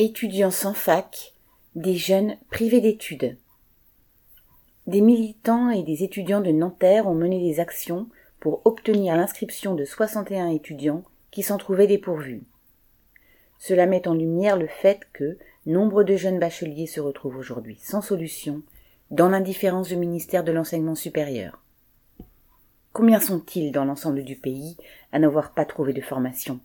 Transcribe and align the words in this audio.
Étudiants 0.00 0.50
sans 0.50 0.74
fac, 0.74 1.34
des 1.76 1.94
jeunes 1.94 2.36
privés 2.50 2.80
d'études. 2.80 3.38
Des 4.88 5.00
militants 5.00 5.70
et 5.70 5.84
des 5.84 6.02
étudiants 6.02 6.40
de 6.40 6.50
Nanterre 6.50 7.06
ont 7.06 7.14
mené 7.14 7.38
des 7.38 7.60
actions 7.60 8.08
pour 8.40 8.62
obtenir 8.64 9.14
l'inscription 9.14 9.76
de 9.76 9.84
61 9.84 10.48
étudiants 10.48 11.04
qui 11.30 11.44
s'en 11.44 11.58
trouvaient 11.58 11.86
dépourvus. 11.86 12.42
Cela 13.60 13.86
met 13.86 14.08
en 14.08 14.14
lumière 14.14 14.56
le 14.56 14.66
fait 14.66 14.98
que 15.12 15.38
nombre 15.64 16.02
de 16.02 16.16
jeunes 16.16 16.40
bacheliers 16.40 16.88
se 16.88 17.00
retrouvent 17.00 17.36
aujourd'hui 17.36 17.78
sans 17.80 18.00
solution 18.00 18.62
dans 19.12 19.28
l'indifférence 19.28 19.86
du 19.86 19.96
ministère 19.96 20.42
de 20.42 20.50
l'enseignement 20.50 20.96
supérieur. 20.96 21.62
Combien 22.92 23.20
sont-ils 23.20 23.70
dans 23.70 23.84
l'ensemble 23.84 24.24
du 24.24 24.34
pays 24.34 24.76
à 25.12 25.20
n'avoir 25.20 25.54
pas 25.54 25.64
trouvé 25.64 25.92
de 25.92 26.02
formation? 26.02 26.58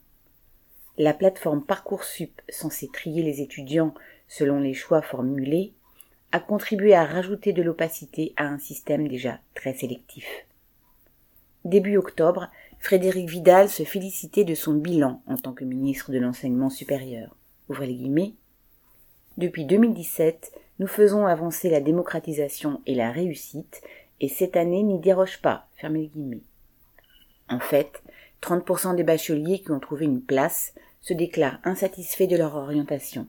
La 1.00 1.13
plateforme 1.13 1.63
Parcoursup, 1.63 2.41
censée 2.50 2.89
trier 2.91 3.23
les 3.23 3.41
étudiants 3.41 3.93
selon 4.27 4.59
les 4.59 4.73
choix 4.73 5.01
formulés, 5.01 5.73
a 6.33 6.42
contribué 6.42 6.93
à 6.93 7.06
rajouter 7.06 7.54
de 7.54 7.64
l'opacité 7.64 8.33
à 8.36 8.43
un 8.43 8.60
système 8.60 9.07
déjà 9.07 9.39
très 9.56 9.73
sélectif. 9.73 10.28
Début 11.64 11.96
octobre, 11.96 12.50
Frédéric 12.79 13.29
Vidal 13.29 13.70
se 13.70 13.83
félicitait 13.83 14.43
de 14.43 14.54
son 14.56 14.73
bilan 14.73 15.21
en 15.25 15.37
tant 15.37 15.54
que 15.54 15.64
ministre 15.64 16.11
de 16.11 16.20
l'enseignement 16.20 16.70
supérieur. 16.70 17.36
Ouvrez 17.70 17.87
les 17.87 17.95
guillemets. 17.95 18.34
Depuis 19.37 19.65
2017, 19.65 20.51
nous 20.79 20.87
faisons 20.87 21.25
avancer 21.25 21.70
la 21.70 21.79
démocratisation 21.79 22.81
et 22.86 22.95
la 22.95 23.11
réussite, 23.11 23.81
et 24.20 24.28
cette 24.28 24.57
année 24.57 24.84
n'y 24.84 25.00
déroge 25.00 25.42
pas. 25.42 25.68
Fermez 25.78 26.01
les 26.01 26.07
guillemets. 26.07 26.43
En 27.50 27.59
fait, 27.59 28.04
30% 28.42 28.95
des 28.95 29.04
bacheliers 29.04 29.61
qui 29.61 29.71
ont 29.71 29.79
trouvé 29.79 30.06
une 30.06 30.21
place 30.21 30.73
se 31.01 31.13
déclarent 31.13 31.59
insatisfaits 31.63 32.27
de 32.27 32.38
leur 32.38 32.55
orientation. 32.55 33.27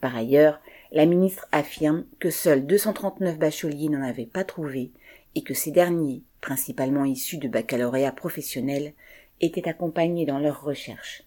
Par 0.00 0.16
ailleurs, 0.16 0.60
la 0.92 1.06
ministre 1.06 1.46
affirme 1.50 2.04
que 2.18 2.30
seuls 2.30 2.66
239 2.66 3.38
bacheliers 3.38 3.88
n'en 3.88 4.02
avaient 4.02 4.26
pas 4.26 4.44
trouvé 4.44 4.92
et 5.34 5.42
que 5.42 5.54
ces 5.54 5.70
derniers, 5.70 6.22
principalement 6.40 7.04
issus 7.04 7.38
de 7.38 7.48
baccalauréat 7.48 8.12
professionnel, 8.12 8.92
étaient 9.40 9.68
accompagnés 9.68 10.26
dans 10.26 10.38
leurs 10.38 10.62
recherches. 10.62 11.24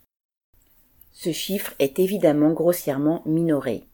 Ce 1.12 1.32
chiffre 1.32 1.74
est 1.80 1.98
évidemment 2.00 2.52
grossièrement 2.52 3.24
minoré. 3.26 3.88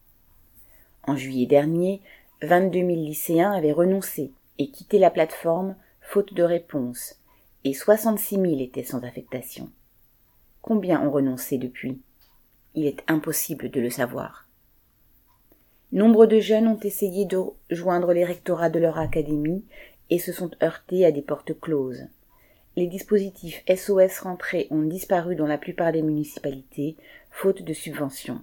En 1.07 1.15
juillet 1.15 1.45
dernier, 1.45 2.01
22 2.41 2.79
000 2.79 2.89
lycéens 2.89 3.53
avaient 3.53 3.71
renoncé 3.71 4.33
et 4.59 4.69
quitté 4.69 4.99
la 4.99 5.09
plateforme 5.09 5.77
faute 6.01 6.33
de 6.33 6.43
réponse, 6.43 7.15
et 7.63 7.73
66 7.73 8.35
000 8.35 8.45
étaient 8.59 8.83
sans 8.83 9.03
affectation. 9.03 9.71
Combien 10.63 11.05
ont 11.05 11.11
renoncé 11.11 11.57
depuis? 11.57 11.99
Il 12.73 12.85
est 12.85 13.03
impossible 13.09 13.69
de 13.69 13.81
le 13.81 13.89
savoir. 13.89 14.47
Nombre 15.91 16.25
de 16.25 16.39
jeunes 16.39 16.69
ont 16.69 16.79
essayé 16.79 17.25
de 17.25 17.37
joindre 17.69 18.13
les 18.13 18.23
rectorats 18.23 18.69
de 18.69 18.79
leur 18.79 18.97
académie 18.97 19.65
et 20.09 20.19
se 20.19 20.31
sont 20.31 20.51
heurtés 20.63 21.05
à 21.05 21.11
des 21.11 21.21
portes 21.21 21.59
closes. 21.59 22.07
Les 22.77 22.87
dispositifs 22.87 23.61
SOS 23.67 24.19
rentrés 24.21 24.67
ont 24.71 24.83
disparu 24.83 25.35
dans 25.35 25.47
la 25.47 25.57
plupart 25.57 25.91
des 25.91 26.01
municipalités, 26.01 26.95
faute 27.29 27.61
de 27.61 27.73
subventions. 27.73 28.41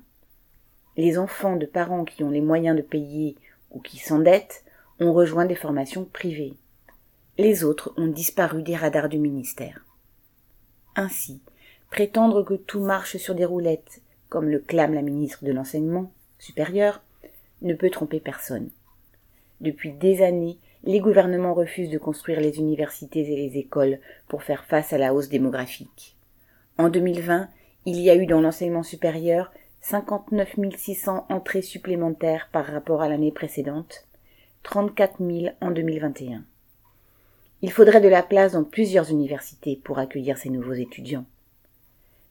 Les 0.99 1.17
enfants 1.17 1.57
de 1.57 1.65
parents 1.65 2.05
qui 2.05 2.23
ont 2.23 2.31
les 2.31 2.43
moyens 2.43 2.77
de 2.77 2.83
payer 2.83 3.39
ou 3.71 3.81
qui 3.81 3.97
s'endettent 3.97 4.63
ont 5.01 5.15
rejoint 5.15 5.47
des 5.47 5.55
formations 5.55 6.05
privées. 6.05 6.59
Les 7.39 7.65
autres 7.65 7.95
ont 7.97 8.09
disparu 8.09 8.63
des 8.63 8.77
radars 8.77 9.09
du 9.09 9.19
ministère. 9.19 9.87
Ainsi, 10.95 11.41
Prétendre 11.91 12.45
que 12.45 12.55
tout 12.55 12.81
marche 12.81 13.17
sur 13.17 13.35
des 13.35 13.45
roulettes, 13.45 14.01
comme 14.29 14.49
le 14.49 14.61
clame 14.61 14.95
la 14.95 15.03
ministre 15.03 15.45
de 15.45 15.51
l'Enseignement 15.51 16.13
supérieur, 16.39 17.03
ne 17.63 17.75
peut 17.75 17.91
tromper 17.91 18.21
personne. 18.21 18.71
Depuis 19.61 19.93
des 19.93 20.23
années, 20.23 20.59
les 20.85 21.01
gouvernements 21.01 21.53
refusent 21.53 21.91
de 21.91 21.99
construire 21.99 22.41
les 22.41 22.59
universités 22.59 23.21
et 23.21 23.37
les 23.37 23.59
écoles 23.59 23.99
pour 24.29 24.45
faire 24.45 24.65
face 24.65 24.93
à 24.93 24.99
la 24.99 25.13
hausse 25.13 25.29
démographique. 25.29 26.17
En 26.79 26.89
2020, 26.89 27.49
il 27.87 28.01
y 28.01 28.09
a 28.09 28.15
eu 28.15 28.27
dans 28.27 28.41
l'enseignement 28.41 28.85
supérieur 28.85 29.53
59 29.83 30.57
600 30.77 31.27
entrées 31.29 31.63
supplémentaires 31.63 32.49
par 32.53 32.67
rapport 32.67 33.03
à 33.03 33.09
l'année 33.09 33.33
précédente, 33.33 34.07
34 34.63 35.17
000 35.19 35.55
en 35.61 35.71
2021. 35.73 36.45
Il 37.63 37.73
faudrait 37.73 38.01
de 38.01 38.09
la 38.09 38.23
place 38.23 38.53
dans 38.53 38.65
plusieurs 38.65 39.11
universités 39.11 39.81
pour 39.83 39.99
accueillir 39.99 40.39
ces 40.39 40.51
nouveaux 40.51 40.75
étudiants. 40.75 41.25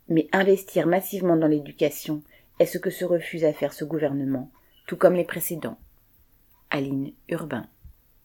Mais 0.09 0.28
investir 0.31 0.88
massivement 0.88 1.38
dans 1.38 1.47
l'éducation 1.47 2.24
est 2.59 2.66
ce 2.66 2.78
que 2.78 2.90
se 2.90 3.06
refuse 3.06 3.46
à 3.46 3.53
faire 3.53 3.74
ce 3.74 3.86
gouvernement, 3.86 4.52
tout 4.88 4.97
comme 4.97 5.14
les 5.14 5.24
précédents. 5.24 5.78
Aline 6.72 7.14
Urbain. 7.30 7.68